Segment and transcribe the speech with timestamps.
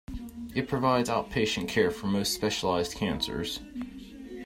[0.55, 3.59] It provides outpatient care for most specialized cancers.